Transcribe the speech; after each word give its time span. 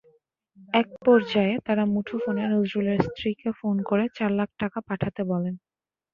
একপর্যায়ে 0.73 1.55
তারা 1.67 1.83
মুঠোফোনে 1.93 2.43
নজরুলের 2.53 2.99
স্ত্রীকে 3.07 3.49
ফোন 3.59 3.75
করে 3.89 4.05
চার 4.17 4.31
লাখ 4.39 4.49
টাকা 4.61 4.79
পাঠাতে 4.87 5.21
বলে। 5.31 5.51